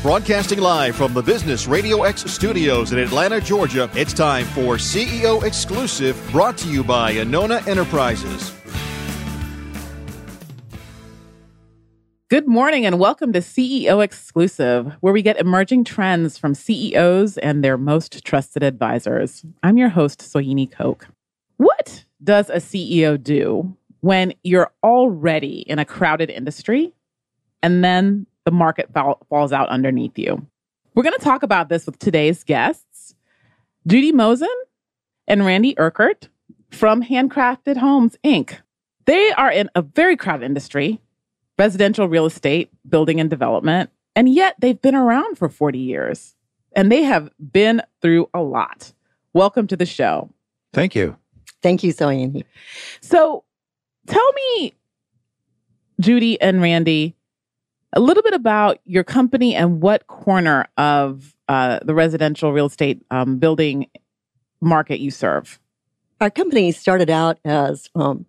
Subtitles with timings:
[0.00, 5.42] Broadcasting live from the Business Radio X studios in Atlanta, Georgia, it's time for CEO
[5.42, 8.54] Exclusive, brought to you by Anona Enterprises.
[12.28, 17.64] Good morning and welcome to CEO Exclusive, where we get emerging trends from CEOs and
[17.64, 19.44] their most trusted advisors.
[19.64, 21.08] I'm your host, Soyini Koch.
[21.56, 26.92] What does a CEO do when you're already in a crowded industry
[27.64, 30.46] and then the market fall, falls out underneath you.
[30.94, 33.14] We're going to talk about this with today's guests,
[33.86, 34.46] Judy Mozen
[35.26, 36.30] and Randy Urquhart
[36.70, 38.56] from Handcrafted Homes, Inc.
[39.04, 40.98] They are in a very crowded industry,
[41.58, 46.34] residential real estate, building and development, and yet they've been around for 40 years
[46.74, 48.94] and they have been through a lot.
[49.34, 50.30] Welcome to the show.
[50.72, 51.18] Thank you.
[51.60, 52.44] Thank you, Soyini.
[53.02, 53.44] So
[54.06, 54.72] tell me,
[56.00, 57.14] Judy and Randy,
[57.92, 63.04] a little bit about your company and what corner of uh, the residential real estate
[63.10, 63.88] um, building
[64.60, 65.58] market you serve.
[66.20, 68.26] Our company started out as um,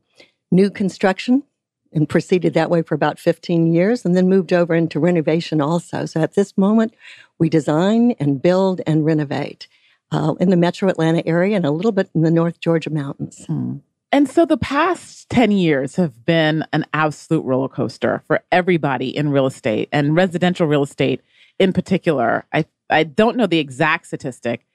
[0.52, 1.43] new construction
[1.91, 6.05] and proceeded that way for about 15 years and then moved over into renovation also.
[6.05, 6.93] So at this moment,
[7.39, 9.67] we design and build and renovate
[10.11, 13.45] uh, in the metro Atlanta area and a little bit in the North Georgia mountains.
[13.45, 13.77] Hmm.
[14.11, 19.29] And so the past 10 years have been an absolute roller coaster for everybody in
[19.29, 21.21] real estate and residential real estate
[21.59, 22.45] in particular.
[22.52, 24.65] I, I don't know the exact statistic,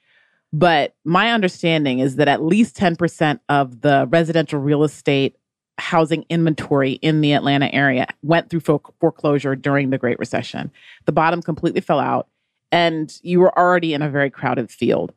[0.52, 5.36] but my understanding is that at least 10% of the residential real estate
[5.78, 8.60] housing inventory in the Atlanta area went through
[9.00, 10.70] foreclosure during the Great Recession.
[11.06, 12.28] The bottom completely fell out,
[12.70, 15.12] and you were already in a very crowded field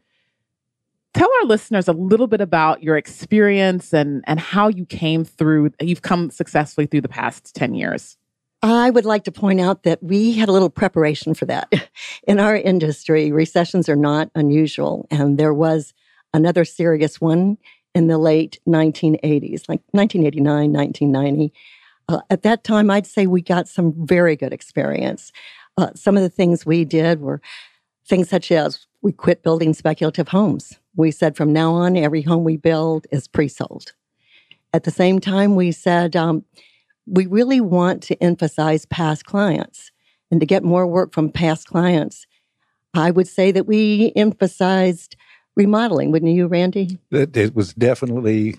[1.14, 5.72] tell our listeners a little bit about your experience and and how you came through
[5.82, 8.18] you've come successfully through the past 10 years
[8.64, 11.72] I would like to point out that we had a little preparation for that.
[12.28, 15.08] In our industry, recessions are not unusual.
[15.12, 15.94] And there was
[16.34, 17.58] another serious one
[17.94, 21.54] in the late 1980s, like 1989, 1990.
[22.10, 25.32] Uh, at that time, I'd say we got some very good experience.
[25.78, 27.42] Uh, some of the things we did were
[28.06, 30.78] things such as we quit building speculative homes.
[30.98, 33.94] We said from now on, every home we build is pre sold.
[34.74, 36.44] At the same time, we said um,
[37.06, 39.92] we really want to emphasize past clients
[40.32, 42.26] and to get more work from past clients.
[42.96, 45.16] I would say that we emphasized
[45.56, 46.98] remodeling, wouldn't you, Randy?
[47.12, 48.56] It, was definitely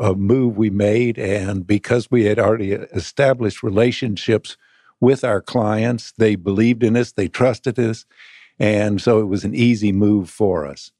[0.00, 1.18] a move we made.
[1.18, 4.56] And because we had already established relationships
[5.00, 8.06] with our clients, they believed in us, they trusted us.
[8.58, 10.90] And so it was an easy move for us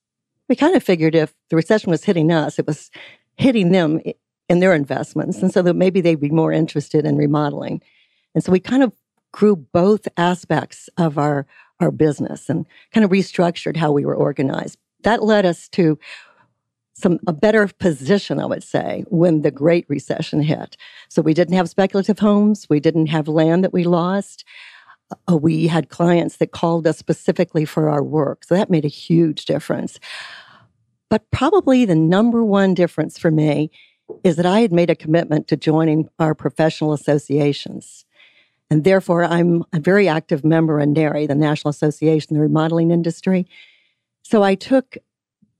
[0.50, 2.91] we kind of figured if the recession was hitting us, it was
[3.37, 4.00] hitting them
[4.49, 5.38] in their investments.
[5.38, 7.81] And so that maybe they'd be more interested in remodeling.
[8.34, 8.93] And so we kind of
[9.33, 11.47] grew both aspects of our,
[11.78, 14.77] our business and kind of restructured how we were organized.
[15.05, 15.99] That led us to
[16.94, 20.77] some a better position, I would say, when the Great Recession hit.
[21.09, 24.44] So we didn't have speculative homes, we didn't have land that we lost.
[25.31, 28.44] Uh, we had clients that called us specifically for our work.
[28.44, 29.98] So that made a huge difference.
[31.09, 33.71] But probably the number one difference for me
[34.25, 38.04] is that I had made a commitment to joining our professional associations.
[38.71, 42.92] And therefore, I'm a very active member in NARI, the National Association of the Remodeling
[42.92, 43.47] Industry.
[44.22, 44.97] So I took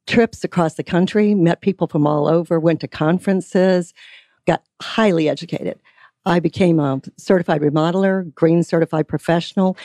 [0.06, 3.92] trips across the country, met people from all over, went to conferences,
[4.46, 5.80] got highly educated.
[6.26, 9.76] I became a certified remodeler, green certified professional.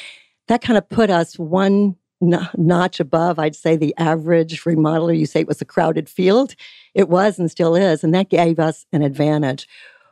[0.48, 5.18] That kind of put us one notch above, I'd say, the average remodeler.
[5.18, 6.56] You say it was a crowded field.
[6.94, 8.04] It was and still is.
[8.04, 9.68] And that gave us an advantage.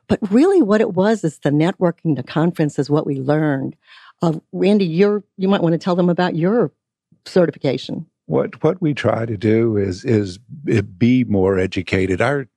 [0.08, 3.76] But really, what it was is the networking, the conference is what we learned.
[4.22, 6.72] Uh, Randy, you're, you might want to tell them about your
[7.26, 8.06] certification.
[8.26, 10.38] What what we try to do is is
[10.98, 12.22] be more educated.
[12.22, 12.48] Our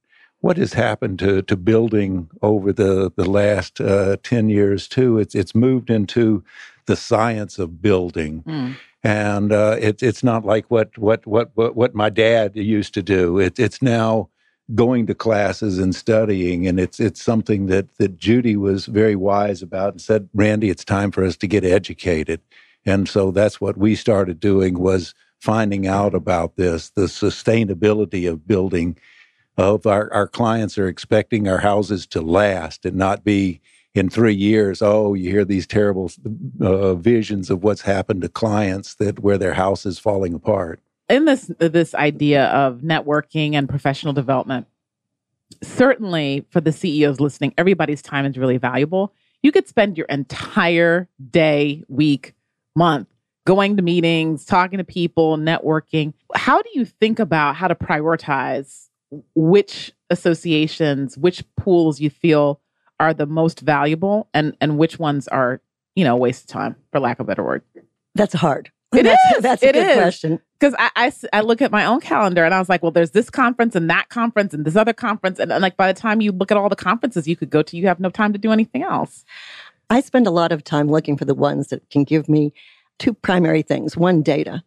[0.40, 5.18] what has happened to, to building over the, the last uh, 10 years too?
[5.18, 6.44] It's it's moved into
[6.86, 8.42] the science of building.
[8.42, 8.76] Mm.
[9.02, 13.02] and uh, it, it's not like what, what what what what my dad used to
[13.02, 13.38] do.
[13.38, 14.28] It, it's now
[14.74, 19.62] going to classes and studying and it's it's something that that Judy was very wise
[19.62, 22.40] about and said Randy it's time for us to get educated.
[22.84, 28.46] And so that's what we started doing was finding out about this the sustainability of
[28.46, 28.96] building
[29.56, 33.60] of our, our clients are expecting our houses to last and not be
[33.94, 36.10] in three years oh you hear these terrible
[36.60, 41.24] uh, visions of what's happened to clients that where their house is falling apart in
[41.24, 44.66] this this idea of networking and professional development
[45.62, 51.08] certainly for the ceos listening everybody's time is really valuable you could spend your entire
[51.30, 52.34] day week
[52.74, 53.08] month
[53.46, 56.12] going to meetings, talking to people, networking.
[56.34, 58.88] How do you think about how to prioritize
[59.34, 62.60] which associations, which pools you feel
[62.98, 65.60] are the most valuable and and which ones are,
[65.94, 67.62] you know, a waste of time, for lack of a better word?
[68.14, 68.70] That's hard.
[68.94, 69.42] It that's, is.
[69.42, 69.96] That's a It good is.
[69.96, 70.40] question.
[70.58, 73.10] because I, I I look at my own calendar and I was like, well, there's
[73.10, 76.20] this conference and that conference and this other conference, and, and like by the time
[76.20, 78.38] you look at all the conferences you could go to, you have no time to
[78.38, 79.24] do anything else.
[79.90, 82.52] I spend a lot of time looking for the ones that can give me
[82.98, 83.96] two primary things.
[83.96, 84.62] One, data.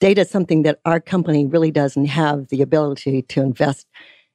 [0.00, 3.86] Data is something that our company really doesn't have the ability to invest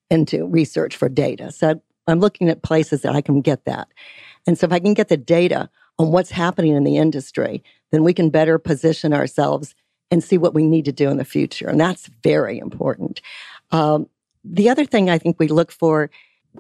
[0.10, 1.52] into research for data.
[1.52, 3.88] So I'm looking at places that I can get that.
[4.48, 5.70] And so if I can get the data
[6.00, 9.76] on what's happening in the industry, then we can better position ourselves
[10.10, 11.70] and see what we need to do in the future.
[11.70, 13.22] And that's very important.
[13.72, 14.08] Um,
[14.44, 16.10] the other thing I think we look for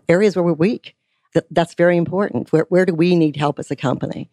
[0.08, 0.96] areas where we're weak.
[1.34, 2.52] That, that's very important.
[2.52, 4.30] Where, where do we need help as a company?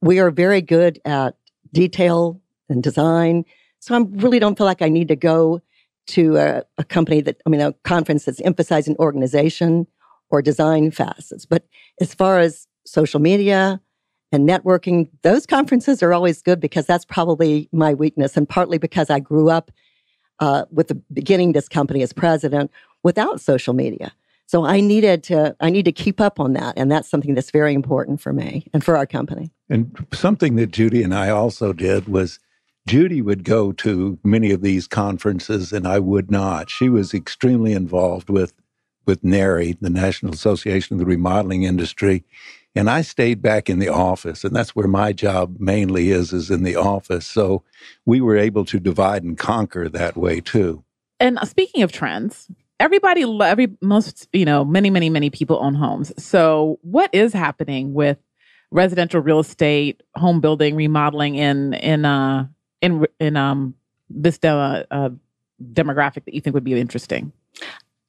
[0.00, 1.36] We are very good at
[1.72, 3.44] detail and design.
[3.80, 5.60] So I really don't feel like I need to go
[6.08, 9.86] to a, a company that, I mean, a conference that's emphasizing organization
[10.30, 11.46] or design facets.
[11.46, 11.64] But
[12.00, 13.80] as far as social media
[14.32, 18.36] and networking, those conferences are always good because that's probably my weakness.
[18.36, 19.70] And partly because I grew up
[20.40, 22.70] uh, with the beginning this company as president
[23.02, 24.12] without social media.
[24.46, 27.50] So I needed to I need to keep up on that, and that's something that's
[27.50, 29.50] very important for me and for our company.
[29.68, 32.38] And something that Judy and I also did was
[32.88, 36.70] Judy would go to many of these conferences and I would not.
[36.70, 38.54] She was extremely involved with
[39.06, 42.24] with NARI, the National Association of the Remodeling Industry,
[42.74, 46.50] and I stayed back in the office and that's where my job mainly is is
[46.50, 47.26] in the office.
[47.26, 47.62] So
[48.06, 50.82] we were able to divide and conquer that way too.
[51.20, 52.50] And uh, speaking of trends,
[52.80, 56.12] everybody, every most, you know, many, many, many people own homes.
[56.22, 58.16] So, what is happening with
[58.70, 62.46] residential real estate, home building, remodeling in in uh
[62.80, 63.74] in in um
[64.10, 65.10] this de- uh,
[65.72, 67.32] demographic that you think would be interesting?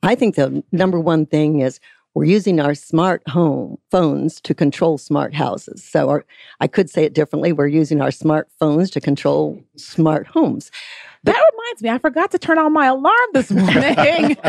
[0.03, 1.79] I think the number one thing is
[2.13, 5.83] we're using our smart home phones to control smart houses.
[5.83, 6.25] So, our,
[6.59, 10.71] I could say it differently: we're using our smartphones to control smart homes.
[11.23, 14.37] That reminds me, I forgot to turn on my alarm this morning.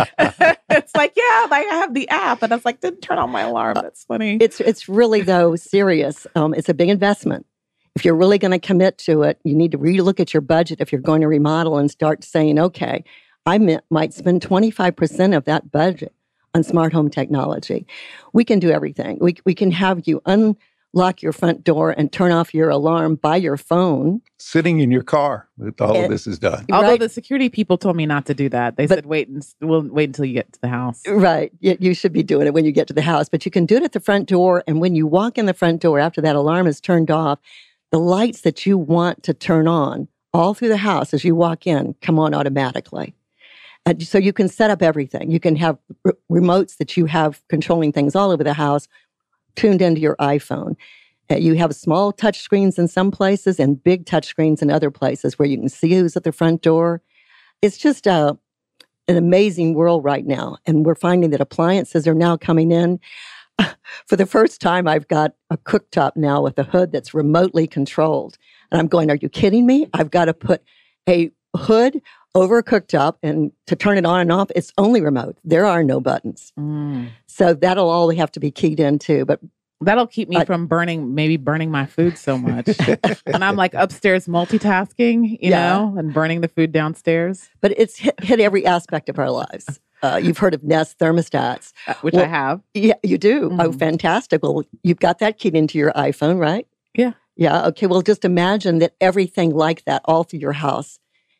[0.71, 3.31] it's like, yeah, like I have the app, and I was like, didn't turn on
[3.31, 3.75] my alarm.
[3.75, 4.39] That's funny.
[4.41, 6.27] It's it's really though serious.
[6.35, 7.47] Um, it's a big investment.
[7.97, 10.81] If you're really going to commit to it, you need to relook at your budget.
[10.81, 13.05] If you're going to remodel and start saying, okay,
[13.47, 13.59] I
[13.91, 16.15] might spend 25% of that budget
[16.55, 17.87] on smart home technology.
[18.33, 19.19] We can do everything.
[19.21, 23.37] We we can have you unlock your front door and turn off your alarm by
[23.37, 24.21] your phone.
[24.39, 26.67] Sitting in your car with all And- of this is done.
[26.73, 27.01] Although right.
[27.01, 28.77] the security people told me not to do that.
[28.77, 31.03] They But- said wait and s- we'll wait until you get to the house.
[31.09, 31.53] Right.
[31.61, 33.65] You, you should be doing it when you get to the house, but you can
[33.67, 34.63] do it at the front door.
[34.67, 37.39] And when you walk in the front door after that alarm is turned off,
[37.91, 41.67] the lights that you want to turn on all through the house as you walk
[41.67, 43.15] in come on automatically.
[43.87, 45.31] And so you can set up everything.
[45.31, 45.79] You can have
[46.31, 48.87] remotes that you have controlling things all over the house
[49.57, 50.77] tuned into your iPhone.
[51.31, 54.91] Uh, you have small touch screens in some places and big touch screens in other
[54.91, 57.01] places where you can see who's at the front door.
[57.63, 58.35] It's just uh,
[59.09, 60.59] an amazing world right now.
[60.67, 63.01] And we're finding that appliances are now coming in.
[64.07, 68.39] For the first time, I've got a cooktop now with a hood that's remotely controlled.
[68.71, 69.89] And I'm going, Are you kidding me?
[69.95, 70.63] I've got to put
[71.09, 72.01] a hood
[72.35, 75.37] over a cooktop and to turn it on and off, it's only remote.
[75.45, 76.53] There are no buttons.
[76.59, 77.09] Mm.
[77.27, 79.25] So that'll all have to be keyed into.
[79.25, 79.41] But
[79.83, 82.69] That'll keep me I- from burning, maybe burning my food so much.
[83.27, 85.71] and I'm like upstairs multitasking, you Yeah.
[85.79, 89.81] know, and burning the food downstairs, but it's hit, hit every aspect of our lives.
[90.03, 91.73] Uh, you've heard of Nest thermostats.
[91.87, 92.61] uh, which I have.
[92.75, 93.51] Yeah, you do.
[93.59, 93.79] Oh, Mhm.
[93.79, 94.43] fantastic.
[94.43, 96.67] Well, you've got that keyed into your iPhone, right?
[96.95, 97.13] Yeah.
[97.37, 97.67] Yeah.
[97.69, 97.87] Okay.
[97.87, 100.99] Well, just imagine that everything like that all through your house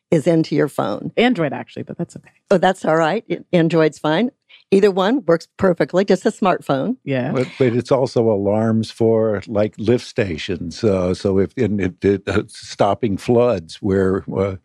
[0.09, 1.11] is into your phone.
[1.17, 2.31] Android actually, but that's okay.
[2.49, 3.23] Oh, that's all right.
[3.53, 4.31] Android's fine.
[4.71, 6.97] Either one works perfectly, just a smartphone.
[7.03, 7.31] Yeah.
[7.33, 10.83] But, but it's also alarms for like lift stations.
[10.83, 14.55] Uh, so if in it, it, uh, stopping floods where uh,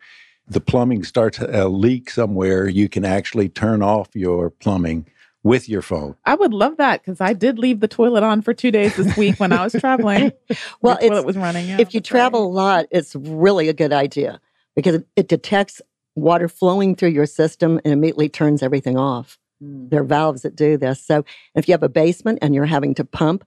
[0.47, 5.05] the plumbing starts a leak somewhere, you can actually turn off your plumbing
[5.43, 6.15] with your phone.
[6.25, 9.15] I would love that because I did leave the toilet on for two days this
[9.15, 10.31] week when I was traveling.
[10.81, 11.67] Well, the toilet was running.
[11.67, 12.19] Yeah, if you that's right.
[12.19, 14.39] travel a lot, it's really a good idea
[14.75, 15.81] because it, it detects
[16.15, 19.37] water flowing through your system and immediately turns everything off.
[19.63, 19.89] Mm.
[19.89, 21.03] There are valves that do this.
[21.03, 21.25] So
[21.55, 23.45] if you have a basement and you're having to pump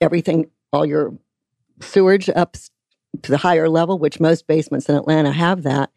[0.00, 1.14] everything, all your
[1.80, 2.56] sewage up
[3.22, 5.90] to the higher level, which most basements in Atlanta have that,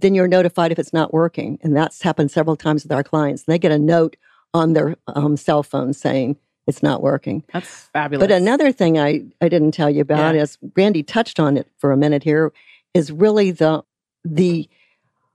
[0.00, 1.58] then you're notified if it's not working.
[1.62, 3.44] And that's happened several times with our clients.
[3.44, 4.16] They get a note
[4.54, 7.44] on their um, cell phone saying it's not working.
[7.52, 8.26] That's fabulous.
[8.26, 10.42] But another thing I, I didn't tell you about Yeah.
[10.42, 12.52] is Randy touched on it for a minute here
[12.94, 13.82] is really the
[14.24, 14.68] the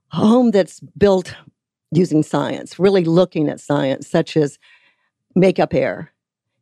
[0.10, 1.36] home that's built
[1.91, 4.60] using science, really looking at science, such as
[5.36, 6.12] makeup air.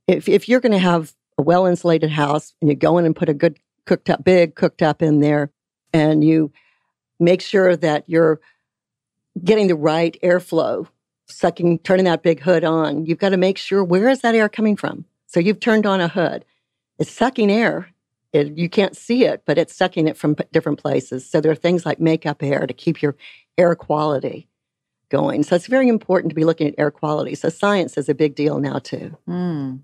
[0.07, 3.15] If if you're going to have a well insulated house and you go in and
[3.15, 5.51] put a good cooktop, big cooktop in there,
[5.91, 6.51] and you
[7.19, 8.39] make sure that you're
[9.43, 10.87] getting the right airflow,
[11.27, 14.49] sucking, turning that big hood on, you've got to make sure where is that air
[14.49, 15.05] coming from?
[15.27, 16.45] So you've turned on a hood.
[16.99, 17.89] It's sucking air.
[18.33, 21.29] It, you can't see it, but it's sucking it from different places.
[21.29, 23.15] So there are things like makeup air to keep your
[23.57, 24.47] air quality
[25.09, 25.43] going.
[25.43, 27.35] So it's very important to be looking at air quality.
[27.35, 29.15] So science is a big deal now too.
[29.29, 29.81] Mm.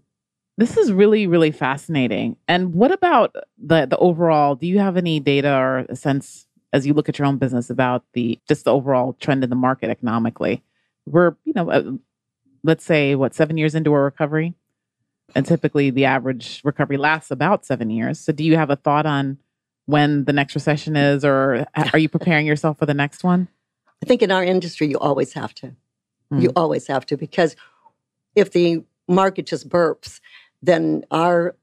[0.58, 2.36] This is really, really fascinating.
[2.48, 4.56] And what about the the overall?
[4.56, 7.70] Do you have any data or a sense as you look at your own business
[7.70, 10.64] about the just the overall trend in the market economically?
[11.06, 11.92] We're, you know, uh,
[12.64, 14.54] let's say what seven years into a recovery,
[15.36, 18.20] and typically the average recovery lasts about seven years.
[18.20, 19.38] So, do you have a thought on
[19.86, 23.48] when the next recession is, or are you preparing yourself for the next one?
[24.04, 25.76] I think in our industry, you always have to.
[26.32, 26.44] Mm.
[26.44, 27.56] You always have to because
[28.36, 30.20] if the market just burps,
[30.62, 31.56] then our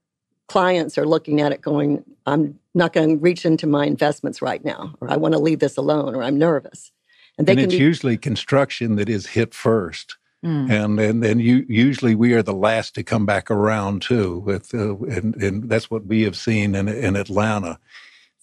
[0.49, 4.65] clients are looking at it going, I'm not going to reach into my investments right
[4.65, 6.93] now, or I want to leave this alone, or I'm nervous.
[7.39, 10.17] And, and it's be- usually construction that is hit first.
[10.45, 10.71] Mm.
[10.71, 14.41] And and then you usually we are the last to come back around too.
[14.41, 17.79] With uh, and and that's what we have seen in in Atlanta,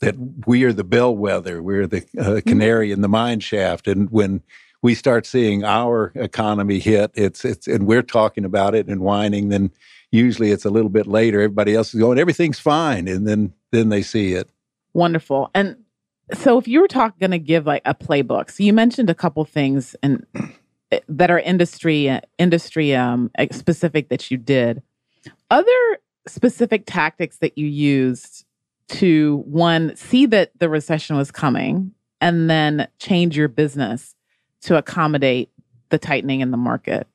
[0.02, 0.16] that
[0.48, 2.46] we are the bellwether, we're the uh, mm.
[2.46, 2.94] canary mm.
[2.94, 4.42] in the mine shaft, and when
[4.82, 9.50] we start seeing our economy hit, it's it's and we're talking about it and whining,
[9.50, 9.72] then
[10.14, 11.42] usually it's a little bit later.
[11.42, 14.50] Everybody else is going, everything's fine, and then then they see it.
[14.94, 15.50] Wonderful.
[15.54, 15.78] And
[16.34, 19.16] so, if you were talking going to give like a playbook, so you mentioned a
[19.16, 20.26] couple things and
[20.92, 24.82] eh, that are industry industry um, specific that you did.
[25.50, 28.46] Other specific tactics that you used
[28.90, 31.92] to one see that the recession was coming
[32.22, 34.16] and then change your business
[34.62, 35.50] to accommodate
[35.90, 37.08] the tightening in the market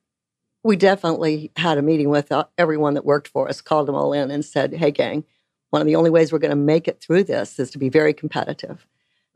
[0.63, 4.13] we definitely had a meeting with uh, everyone that worked for us, called them all
[4.13, 5.23] in and said, hey, gang,
[5.69, 7.89] one of the only ways we're going to make it through this is to be
[7.89, 8.85] very competitive.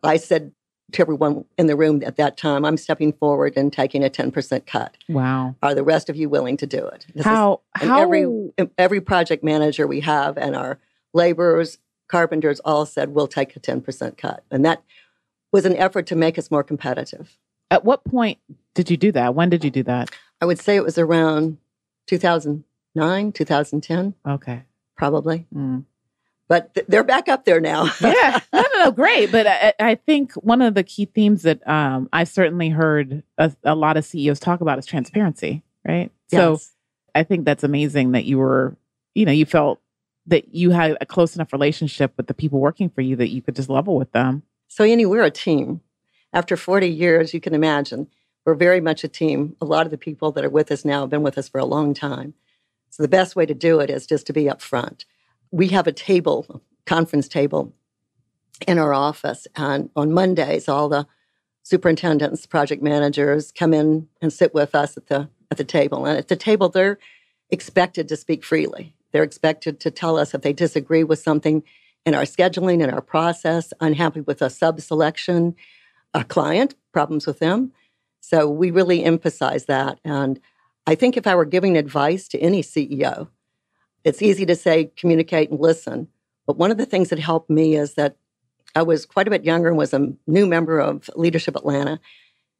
[0.04, 0.52] I said
[0.92, 4.66] to everyone in the room at that time, I'm stepping forward and taking a 10%
[4.66, 4.98] cut.
[5.08, 5.56] Wow.
[5.64, 7.06] Are the rest of you willing to do it?
[7.16, 8.02] This how, is, how?
[8.02, 10.80] Every, every project manager we have and our
[11.14, 11.78] laborers,
[12.10, 14.44] carpenters all said, we'll take a 10% cut.
[14.52, 14.84] And that
[15.52, 17.38] was an effort to make us more competitive.
[17.72, 18.40] At what point
[18.76, 19.36] did you do that?
[19.36, 20.12] When did you do that?
[20.44, 21.58] I would say it was around
[22.08, 24.14] 2009, 2010.
[24.28, 24.64] Okay.
[24.98, 25.48] Probably.
[25.56, 25.86] Mm.
[26.50, 27.86] But th- they're back up there now.
[28.02, 28.42] yeah.
[28.52, 28.92] No, no, no.
[28.92, 29.32] Great.
[29.32, 33.54] But I, I, think one of the key themes that um, I certainly heard a,
[33.64, 36.12] a, lot of CEOs talk about is transparency, right?
[36.30, 36.42] Yes.
[36.42, 36.60] So
[37.16, 38.76] I think that's amazing that you were,
[39.16, 39.80] you know, you felt
[40.28, 43.42] that you had a close enough relationship with the people working for you that you
[43.42, 44.44] could just level with them.
[44.68, 45.80] So, Annie, we're a team.
[46.34, 48.10] After 40 years, you can imagine
[48.46, 49.56] we're very much a team.
[49.62, 51.60] A lot of the people that are with us now have been with us for
[51.60, 52.34] a long time.
[52.90, 55.06] So the best way to do it is just to be upfront.
[55.52, 57.74] We have a table, conference table
[58.68, 61.08] in our office, and on Mondays, all the
[61.64, 66.06] superintendents, project managers come in and sit with us at the at the table.
[66.06, 66.98] And at the table, they're
[67.50, 68.96] expected to speak freely.
[69.12, 71.64] They're expected to tell us if they disagree with something
[72.06, 75.56] in our scheduling, in our process, unhappy with a sub selection,
[76.14, 77.72] a client, problems with them.
[78.24, 80.00] So we really emphasize that.
[80.06, 80.40] And
[80.88, 83.28] I think if I were giving advice to any CEO,
[84.06, 86.08] it's easy to say communicate and listen.
[86.48, 88.16] But one of the things that helped me is that
[88.76, 92.00] I was quite a bit younger and was a new member of Leadership Atlanta.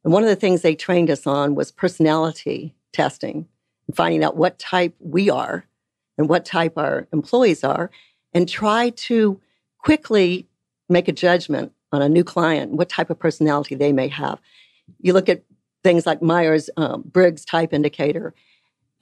[0.04, 3.48] And one of the things they trained us on was personality testing
[3.88, 5.66] and finding out what type we are
[6.18, 7.90] and what type our employees are,
[8.34, 9.40] and try to
[9.80, 10.48] quickly
[10.90, 14.40] make a judgment on a new client, what type of personality they may have.
[15.00, 15.44] You look at
[15.84, 18.34] things like Myers um, Briggs type indicator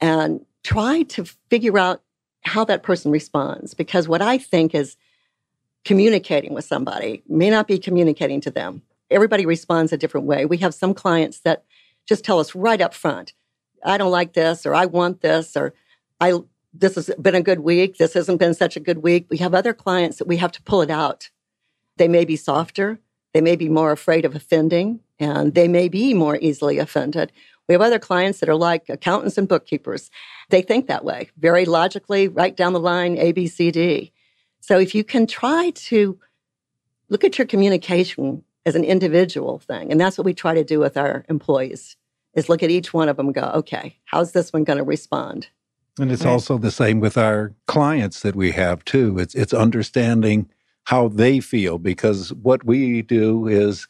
[0.00, 2.02] and try to figure out
[2.42, 3.74] how that person responds.
[3.74, 4.96] Because what I think is
[5.84, 8.82] communicating with somebody may not be communicating to them.
[9.10, 10.44] Everybody responds a different way.
[10.44, 11.64] We have some clients that
[12.06, 13.32] just tell us right up front,
[13.84, 15.74] I don't like this, or I want this, or
[16.20, 16.40] I
[16.74, 17.98] this has been a good week.
[17.98, 19.26] This hasn't been such a good week.
[19.28, 21.28] We have other clients that we have to pull it out.
[21.98, 22.98] They may be softer.
[23.34, 27.32] They may be more afraid of offending and they may be more easily offended.
[27.68, 30.10] We have other clients that are like accountants and bookkeepers.
[30.50, 34.12] They think that way, very logically, right down the line, A, B, C, D.
[34.60, 36.18] So if you can try to
[37.08, 40.78] look at your communication as an individual thing, and that's what we try to do
[40.78, 41.96] with our employees,
[42.34, 45.48] is look at each one of them go, okay, how's this one going to respond?
[45.98, 46.30] And it's right.
[46.30, 49.18] also the same with our clients that we have too.
[49.18, 50.48] It's it's understanding
[50.84, 53.86] how they feel because what we do is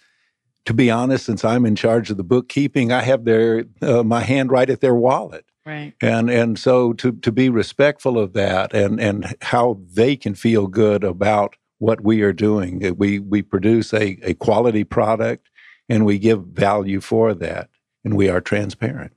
[0.65, 4.21] to be honest since i'm in charge of the bookkeeping i have their uh, my
[4.21, 5.45] hand right at their wallet.
[5.65, 5.95] Right.
[6.03, 10.67] and and so to to be respectful of that and and how they can feel
[10.67, 15.49] good about what we are doing we we produce a, a quality product
[15.89, 17.69] and we give value for that
[18.05, 19.13] and we are transparent.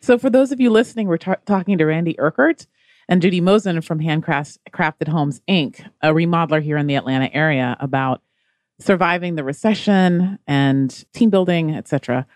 [0.00, 2.66] So, for those of you listening, we're ta- talking to Randy Urquhart
[3.08, 8.22] and Judy Mozen from Handcrafted Homes Inc., a remodeler here in the Atlanta area, about
[8.78, 12.26] surviving the recession and team building, etc.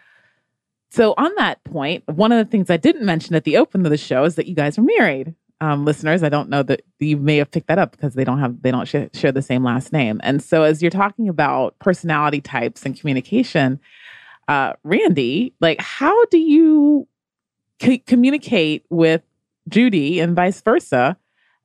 [0.91, 3.91] So, on that point, one of the things I didn't mention at the open of
[3.91, 5.35] the show is that you guys are married.
[5.61, 8.41] Um, listeners, I don't know that you may have picked that up because they don't
[8.41, 10.21] have they don't sh- share the same last name.
[10.23, 13.79] And so, as you're talking about personality types and communication,
[14.49, 17.07] uh, Randy, like how do you
[17.81, 19.23] c- communicate with
[19.71, 21.17] Judy and vice versa,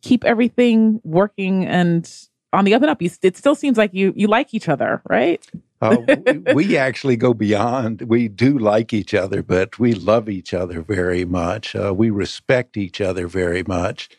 [0.01, 2.09] keep everything working and
[2.53, 3.01] on the up and up.
[3.01, 5.45] You, it still seems like you you like each other, right?
[5.81, 8.01] Uh, we, we actually go beyond.
[8.03, 11.75] We do like each other, but we love each other very much.
[11.75, 14.09] Uh, we respect each other very much,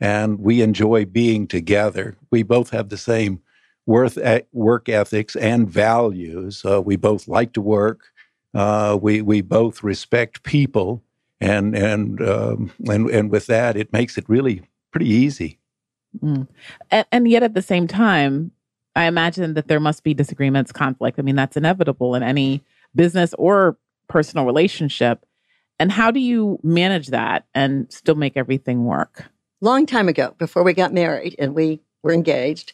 [0.00, 2.16] and we enjoy being together.
[2.30, 3.40] We both have the same
[3.86, 4.18] worth
[4.52, 6.64] work ethics and values.
[6.64, 8.12] Uh, we both like to work.
[8.54, 11.02] Uh, we we both respect people,
[11.40, 15.58] and and um, and and with that, it makes it really pretty easy.
[16.22, 16.48] And,
[17.12, 18.50] and yet at the same time,
[18.96, 21.18] I imagine that there must be disagreements, conflict.
[21.18, 23.76] I mean, that's inevitable in any business or
[24.08, 25.24] personal relationship.
[25.78, 29.24] And how do you manage that and still make everything work?
[29.60, 32.72] long time ago, before we got married and we were engaged,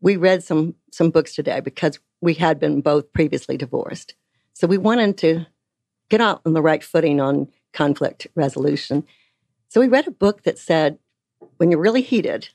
[0.00, 4.14] we read some some books today because we had been both previously divorced.
[4.52, 5.46] So we wanted to
[6.08, 9.04] get out on the right footing on conflict resolution.
[9.68, 10.98] So we read a book that said,
[11.58, 12.48] when you're really heated,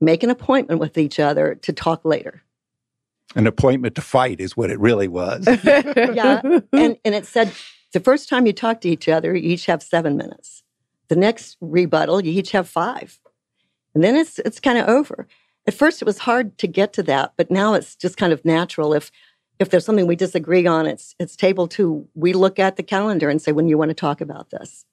[0.00, 2.42] make an appointment with each other to talk later.
[3.36, 5.46] An appointment to fight is what it really was.
[6.14, 6.40] Yeah.
[6.72, 7.52] And and it said
[7.92, 10.62] the first time you talk to each other, you each have seven minutes.
[11.08, 13.18] The next rebuttal, you each have five.
[13.94, 15.26] And then it's it's kind of over.
[15.66, 18.44] At first it was hard to get to that, but now it's just kind of
[18.44, 18.94] natural.
[18.94, 19.10] If
[19.58, 22.08] if there's something we disagree on, it's it's table two.
[22.14, 24.84] We look at the calendar and say, when you want to talk about this.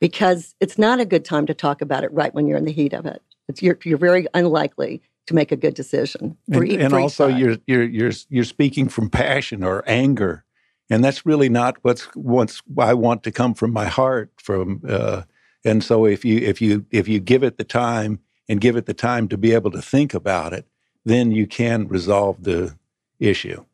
[0.00, 2.72] Because it's not a good time to talk about it right when you're in the
[2.72, 3.20] heat of it.
[3.48, 6.38] It's, you're, you're very unlikely to make a good decision.
[6.74, 10.44] and, and also you're you're you're you're speaking from passion or anger
[10.90, 15.22] and that's really not what's what's I want to come from my heart from uh,
[15.64, 18.86] and so if you if you if you give it the time and give it
[18.86, 20.66] the time to be able to think about it
[21.04, 22.76] then you can resolve the
[23.20, 23.64] issue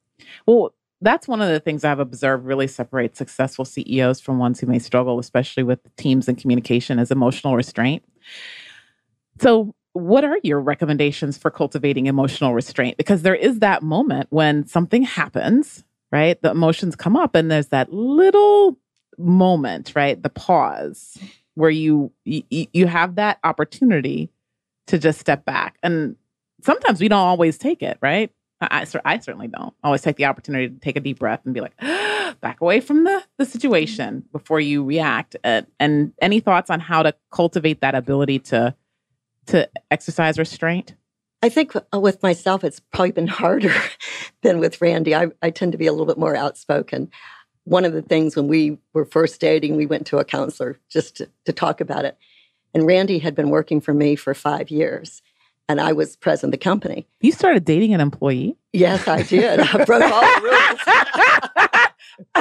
[0.46, 4.66] Well, that's one of the things I've observed really separates successful CEOs from ones who
[4.66, 8.02] may struggle, especially with teams and communication, is emotional restraint.
[9.40, 12.96] So, what are your recommendations for cultivating emotional restraint?
[12.96, 16.40] Because there is that moment when something happens, right?
[16.40, 18.78] The emotions come up, and there's that little
[19.18, 20.22] moment, right?
[20.22, 21.18] The pause
[21.54, 24.30] where you you, you have that opportunity
[24.86, 26.16] to just step back, and
[26.62, 28.30] sometimes we don't always take it, right?
[28.60, 31.54] I, I I certainly don't always take the opportunity to take a deep breath and
[31.54, 31.76] be like,
[32.40, 35.36] back away from the, the situation before you react.
[35.44, 38.74] And, and any thoughts on how to cultivate that ability to
[39.46, 40.94] to exercise restraint?
[41.42, 43.72] I think uh, with myself, it's probably been harder
[44.42, 45.14] than with Randy.
[45.14, 47.10] I, I tend to be a little bit more outspoken.
[47.64, 51.16] One of the things when we were first dating, we went to a counselor just
[51.18, 52.16] to, to talk about it.
[52.74, 55.22] And Randy had been working for me for five years,
[55.68, 57.06] and I was president of the company.
[57.20, 58.56] You started dating an employee.
[58.72, 59.60] Yes, I did.
[59.60, 60.40] I broke all the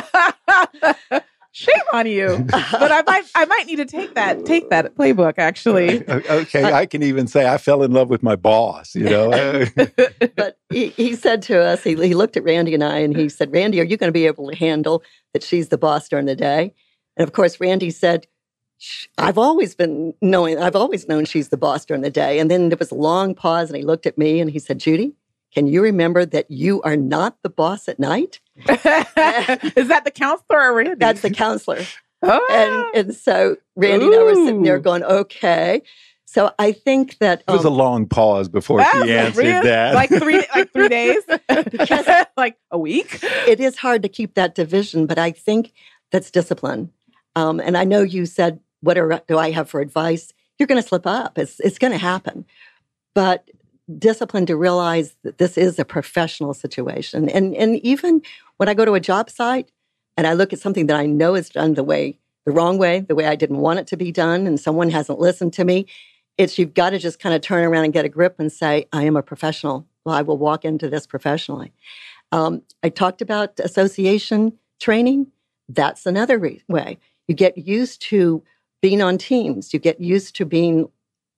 [0.01, 1.21] rules.
[1.51, 2.45] Shame on you.
[2.51, 6.03] But I might I might need to take that take that playbook actually.
[6.29, 9.29] Okay i can even say i fell in love with my boss you know
[10.35, 13.29] but he, he said to us, he, he looked at Randy and I, and he
[13.29, 16.25] said, Randy, are you going to be able to handle that she's the boss during
[16.25, 16.73] the day?
[17.15, 18.27] And of course, Randy said, "Sh-
[19.17, 22.39] I've always been knowing, I've always known she's the boss during the day.
[22.39, 24.79] And then there was a long pause, and he looked at me and he said,
[24.79, 25.13] Judy,
[25.53, 28.41] can you remember that you are not the boss at night?
[28.67, 28.67] Is
[29.87, 30.95] that the counselor or Randy?
[30.95, 31.81] That's the counselor.
[32.21, 32.47] oh.
[32.93, 35.81] And, and so Randy and I were sitting there going, okay.
[36.25, 39.63] So I think that it was a um, long pause before That's she answered real-
[39.63, 41.23] that Like three like three days?
[41.47, 43.19] Because- like a week?
[43.47, 45.71] it is hard to keep that division, but I think
[46.11, 46.91] that's discipline.
[47.37, 50.81] Um, and I know you said, "What are, do I have for advice?" You're going
[50.81, 51.37] to slip up.
[51.37, 52.45] It's it's going to happen,
[53.13, 53.49] but
[53.99, 57.29] discipline to realize that this is a professional situation.
[57.29, 58.21] And and even
[58.57, 59.71] when I go to a job site
[60.17, 62.99] and I look at something that I know is done the way the wrong way,
[62.99, 65.87] the way I didn't want it to be done, and someone hasn't listened to me,
[66.37, 68.85] it's you've got to just kind of turn around and get a grip and say,
[68.93, 69.87] I am a professional.
[70.05, 71.73] Well, I will walk into this professionally.
[72.31, 75.27] Um, I talked about association training.
[75.67, 76.99] That's another re- way.
[77.27, 78.43] You get used to
[78.85, 79.73] being on teams.
[79.73, 80.87] You get used to being,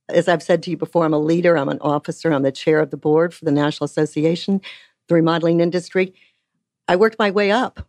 [0.09, 2.81] as I've said to you before, I'm a leader, I'm an officer, I'm the chair
[2.81, 4.59] of the board for the National Association,
[5.07, 6.13] the remodeling industry.
[6.89, 7.87] I worked my way up.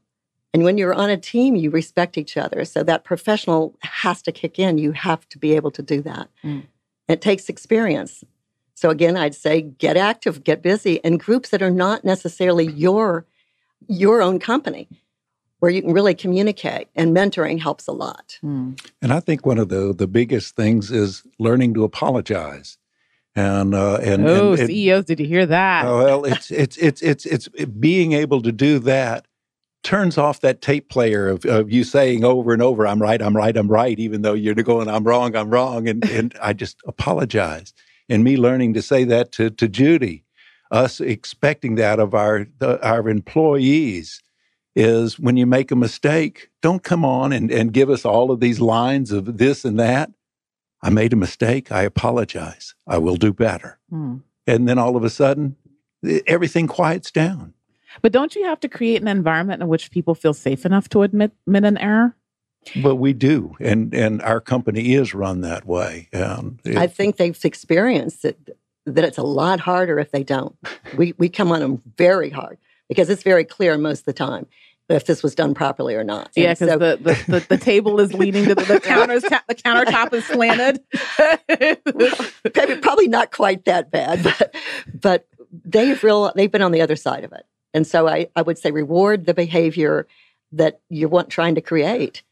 [0.55, 2.65] And when you're on a team, you respect each other.
[2.65, 4.79] So that professional has to kick in.
[4.79, 6.29] You have to be able to do that.
[6.45, 6.67] Mm.
[7.09, 8.23] It takes experience.
[8.77, 13.27] So again, I'd say get active, get busy and groups that are not necessarily your
[13.89, 14.89] your own company
[15.61, 18.39] where you can really communicate and mentoring helps a lot.
[18.45, 18.81] Mm.
[19.03, 22.79] And I think one of the the biggest things is learning to apologize.
[23.37, 25.85] And uh, and oh, and, CEOs, did you hear that?
[25.85, 29.27] Oh, well, it's it's it's it's it's being able to do that
[29.85, 33.37] turns off that tape player of, of you saying over and over, "I'm right, I'm
[33.37, 36.79] right, I'm right," even though you're going, "I'm wrong, I'm wrong," and and I just
[36.87, 37.73] apologize.
[38.09, 40.25] And me learning to say that to to Judy,
[40.73, 44.21] us expecting that of our the, our employees
[44.79, 48.39] is when you make a mistake, don't come on and, and give us all of
[48.39, 50.11] these lines of this and that.
[50.81, 51.73] I made a mistake.
[51.73, 52.77] I apologize.
[52.87, 53.81] I will do better.
[53.91, 54.19] Hmm.
[54.47, 55.57] And then all of a sudden,
[56.29, 57.55] everything quiets down.
[58.03, 61.03] But don't you have to create an environment in which people feel safe enough to
[61.03, 62.15] admit, admit an error?
[62.81, 66.09] But we do, and and our company is run that way.
[66.13, 70.55] Um, it, I think they've experienced it, that it's a lot harder if they don't.
[70.97, 74.47] we we come on them very hard because it's very clear most of the time
[74.89, 76.31] if this was done properly or not.
[76.35, 79.55] Yeah, because so, the, the, the, the, table is leaning to the, the counters, the
[79.55, 80.81] countertop is slanted.
[81.95, 84.55] well, probably not quite that bad, but
[84.93, 85.29] but
[85.65, 88.59] they've real they've been on the other side of it, and so I I would
[88.59, 90.07] say reward the behavior
[90.53, 92.23] that you want trying to create,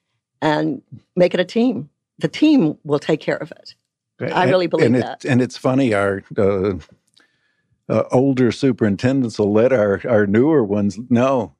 [0.40, 0.82] and
[1.14, 1.90] make it a team.
[2.18, 3.74] The team will take care of it.
[4.18, 5.24] I really believe and that.
[5.24, 6.76] It, and it's funny, our uh,
[7.86, 11.55] uh, older superintendents will let our our newer ones know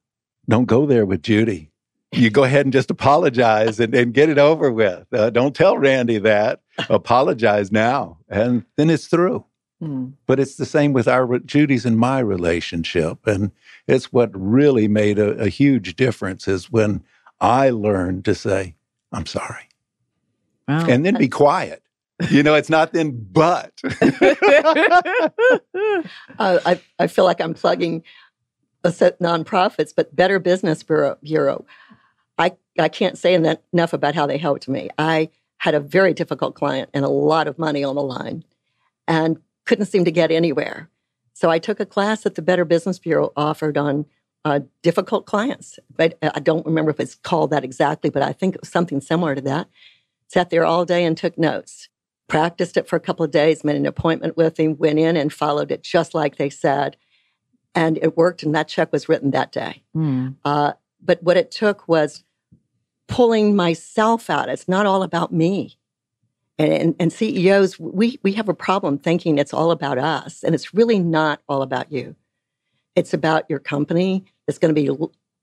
[0.49, 1.71] don't go there with Judy.
[2.13, 5.07] You go ahead and just apologize and, and get it over with.
[5.13, 6.61] Uh, don't tell Randy that.
[6.89, 9.45] Apologize now, and then it's through.
[9.83, 10.13] Mm.
[10.27, 13.51] But it's the same with our Judy's and my relationship, and
[13.87, 17.03] it's what really made a, a huge difference is when
[17.41, 18.77] I learned to say,
[19.13, 19.69] "I'm sorry,"
[20.69, 20.87] wow.
[20.87, 21.83] and then be quiet.
[22.31, 23.73] You know, it's not then, but.
[26.39, 28.03] uh, I I feel like I'm plugging
[28.93, 31.17] nonprofits, but Better Business Bureau.
[31.23, 31.65] Bureau.
[32.39, 34.91] I, I can't say enough about how they helped me.
[34.99, 38.45] I had a very difficult client and a lot of money on the line
[39.09, 40.91] and couldn't seem to get anywhere.
[41.33, 44.07] So I took a class that the Better Business Bureau offered on
[44.45, 45.79] uh, difficult clients.
[45.95, 49.01] But I don't remember if it's called that exactly, but I think it was something
[49.01, 49.69] similar to that.
[50.29, 51.89] Sat there all day and took notes.
[52.29, 55.33] Practiced it for a couple of days, made an appointment with him, went in and
[55.33, 56.97] followed it just like they said
[57.77, 59.83] and it worked and that check was written that day.
[59.95, 60.37] Mm.
[60.45, 62.25] uh, but what it took was
[63.07, 64.49] pulling myself out.
[64.49, 65.79] It's not all about me.
[66.59, 70.55] And, and, and, ceos we, we have a problem thinking it's all about us and
[70.55, 72.17] it's really not all about you.
[72.97, 74.25] It's about your company.
[74.49, 74.91] It's going to be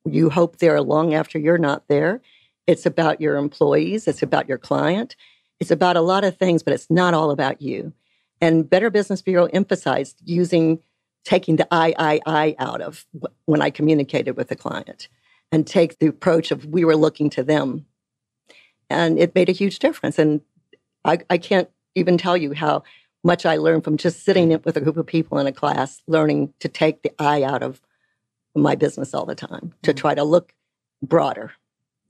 [0.09, 2.19] you hope there long after you're not there.
[2.65, 4.07] It's about your employees.
[4.07, 5.15] It's about your client.
[5.59, 7.93] It's about a lot of things but it's not all about you.
[8.41, 10.79] And better business bureau emphasized using
[11.23, 13.05] taking the I, I, I out of
[13.45, 15.07] when I communicated with the client
[15.51, 17.85] and take the approach of we were looking to them.
[18.89, 20.19] And it made a huge difference.
[20.19, 20.41] And
[21.05, 22.83] I, I can't even tell you how
[23.23, 26.53] much I learned from just sitting with a group of people in a class, learning
[26.59, 27.81] to take the I out of
[28.55, 29.97] my business all the time, to mm.
[29.97, 30.53] try to look
[31.01, 31.51] broader.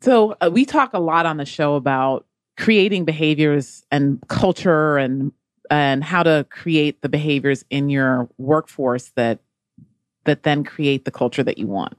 [0.01, 2.25] So uh, we talk a lot on the show about
[2.57, 5.31] creating behaviors and culture and
[5.73, 9.39] and how to create the behaviors in your workforce that
[10.23, 11.97] that then create the culture that you want.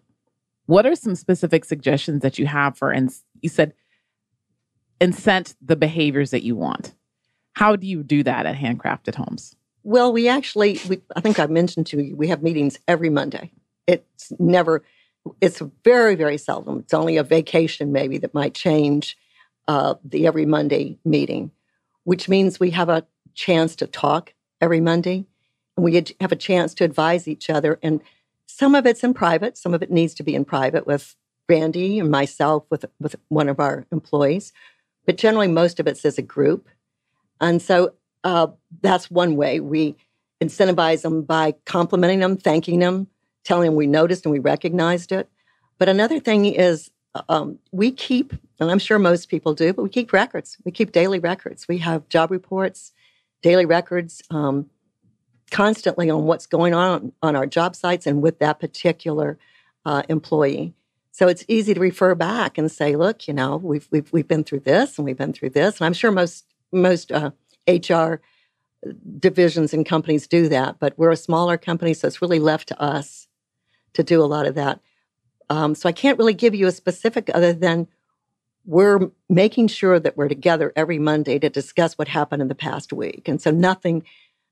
[0.66, 3.74] What are some specific suggestions that you have for and you said
[5.00, 6.94] incent the behaviors that you want?
[7.54, 9.56] How do you do that at Handcrafted Homes?
[9.82, 13.50] Well, we actually we, I think I mentioned to you we have meetings every Monday.
[13.88, 14.84] It's never
[15.40, 16.78] it's very very seldom.
[16.78, 19.18] It's only a vacation maybe that might change
[19.66, 21.50] uh, the every Monday meeting,
[22.04, 23.04] which means we have a
[23.35, 25.27] chance to talk every Monday,
[25.77, 27.79] and we have a chance to advise each other.
[27.83, 28.01] And
[28.47, 31.16] some of it's in private, some of it needs to be in private with
[31.49, 34.53] Randy and myself, with with one of our employees.
[35.07, 36.68] But generally, most of it's as a group,
[37.40, 38.49] and so uh,
[38.81, 39.97] that's one way we
[40.42, 43.07] incentivize them by complimenting them, thanking them,
[43.44, 45.29] telling them we noticed and we recognized it.
[45.79, 46.90] But another thing is
[47.29, 50.57] um, we keep, and I'm sure most people do, but we keep records.
[50.64, 51.68] We keep daily records.
[51.68, 52.92] We have job reports
[53.44, 54.70] daily records um,
[55.50, 59.38] constantly on what's going on on our job sites and with that particular
[59.85, 60.72] uh, employee.
[61.12, 64.44] So it's easy to refer back and say, look, you know, we've, we've, we've been
[64.44, 65.76] through this and we've been through this.
[65.78, 67.33] And I'm sure most, most uh,
[67.68, 68.22] HR
[69.18, 72.80] divisions and companies do that, but we're a smaller company, so it's really left to
[72.80, 73.28] us
[73.92, 74.80] to do a lot of that.
[75.50, 77.88] Um, so I can't really give you a specific other than
[78.66, 82.92] we're making sure that we're together every Monday to discuss what happened in the past
[82.92, 83.29] week.
[83.29, 84.05] And so nothing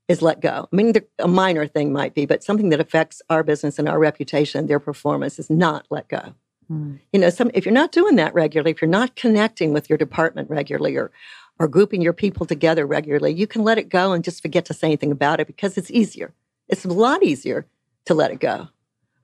[0.09, 0.69] is let go.
[0.73, 3.99] I mean, a minor thing might be, but something that affects our business and our
[3.99, 6.35] reputation, their performance is not let go.
[6.71, 6.99] Mm.
[7.13, 9.97] You know, some, if you're not doing that regularly, if you're not connecting with your
[9.97, 11.11] department regularly or,
[11.59, 14.75] or grouping your people together regularly, you can let it go and just forget to
[14.75, 16.35] say anything about it because it's easier.
[16.69, 17.67] It's a lot easier
[18.07, 18.69] to let it go.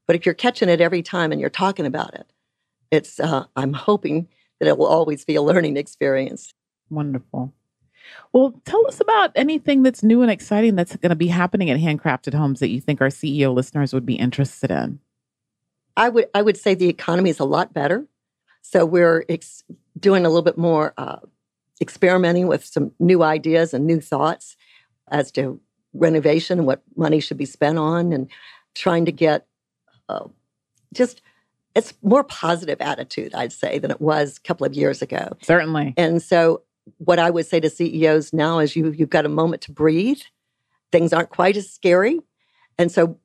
[0.07, 2.33] But if you're catching it every time and you're talking about it,
[2.91, 4.29] it's, uh, I'm hoping
[4.61, 6.53] that it will always be a learning experience.
[6.91, 7.53] Wonderful.
[8.33, 11.79] Well, tell us about anything that's new and exciting that's going to be happening at
[11.79, 15.01] Handcrafted Homes that you think our CEO listeners would be interested in.
[15.97, 18.07] I would I would say the economy is a lot better,
[18.63, 19.65] so we're ex-
[19.99, 21.19] doing a little bit more uh,
[21.81, 24.57] experimenting with some new ideas and new thoughts
[25.11, 25.61] as to
[25.95, 28.31] renovation and what money should be spent on, and
[28.75, 29.47] trying to get
[30.09, 30.29] uh,
[30.95, 31.21] just
[31.75, 35.37] it's more positive attitude, I'd say, than it was a couple of years ago.
[35.43, 35.95] Certainly.
[35.97, 36.63] And so,
[36.99, 40.21] what I would say to CEOs now is you you've got a moment to breathe.
[40.91, 42.21] Things aren't quite as scary,
[42.79, 43.19] and so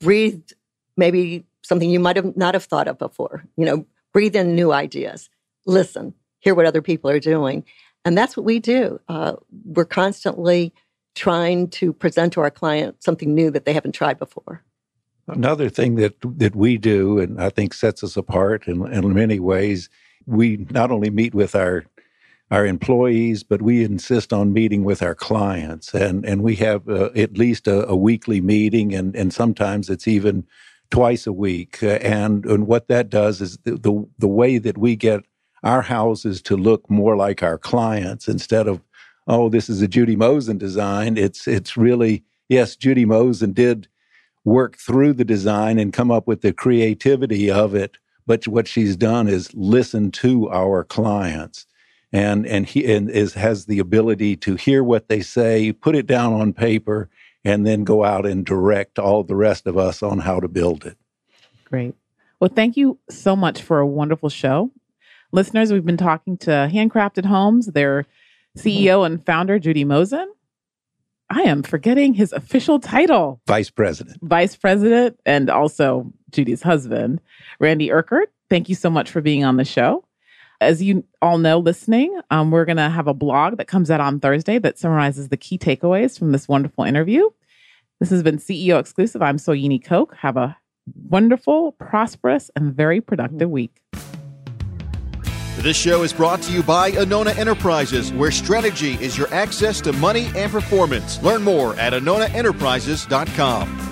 [0.00, 0.42] breathe.
[0.96, 3.44] Maybe something you might have not have thought of before.
[3.56, 5.28] You know, breathe in new ideas.
[5.66, 7.64] Listen, hear what other people are doing,
[8.04, 8.98] and that's what we do.
[9.08, 10.72] Uh, we're constantly
[11.14, 14.62] trying to present to our client something new that they haven't tried before.
[15.28, 19.38] Another thing that that we do, and I think sets us apart in, in many
[19.38, 19.88] ways,
[20.26, 21.84] we not only meet with our
[22.50, 27.10] our employees, but we insist on meeting with our clients, and and we have uh,
[27.14, 30.44] at least a, a, weekly meeting, and and sometimes it's even
[30.90, 31.82] twice a week.
[31.82, 35.24] And and what that does is the, the the way that we get
[35.62, 38.80] our houses to look more like our clients instead of
[39.28, 41.16] oh this is a Judy Mozen design.
[41.16, 43.88] It's it's really yes Judy Mozen did
[44.44, 47.98] work through the design and come up with the creativity of it.
[48.26, 51.66] But what she's done is listen to our clients
[52.12, 56.06] and and he and is has the ability to hear what they say, put it
[56.06, 57.08] down on paper,
[57.44, 60.84] and then go out and direct all the rest of us on how to build
[60.84, 60.96] it.
[61.64, 61.94] Great.
[62.38, 64.70] Well, thank you so much for a wonderful show.
[65.32, 68.68] Listeners, we've been talking to Handcrafted Homes, their mm-hmm.
[68.68, 70.26] CEO and founder, Judy Mozen.
[71.32, 74.18] I am forgetting his official title Vice President.
[74.20, 77.22] Vice President, and also Judy's husband,
[77.58, 78.30] Randy Urquhart.
[78.50, 80.04] Thank you so much for being on the show.
[80.60, 83.98] As you all know, listening, um, we're going to have a blog that comes out
[83.98, 87.30] on Thursday that summarizes the key takeaways from this wonderful interview.
[87.98, 89.22] This has been CEO exclusive.
[89.22, 90.14] I'm Soyini Koch.
[90.16, 90.54] Have a
[91.08, 93.80] wonderful, prosperous, and very productive week.
[95.62, 99.92] This show is brought to you by Anona Enterprises, where strategy is your access to
[99.92, 101.22] money and performance.
[101.22, 103.91] Learn more at AnonaEnterprises.com.